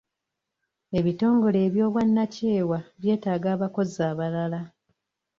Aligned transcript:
Ebitongole 0.99 1.57
eby'obwannakyewa 1.67 2.79
byetaaga 3.01 3.47
abakozi 3.55 3.99
abalala. 4.11 4.59